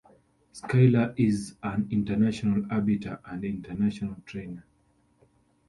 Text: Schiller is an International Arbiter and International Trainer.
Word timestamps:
Schiller 0.51 1.13
is 1.15 1.57
an 1.61 1.87
International 1.91 2.65
Arbiter 2.71 3.19
and 3.23 3.43
International 3.45 4.15
Trainer. 4.25 4.65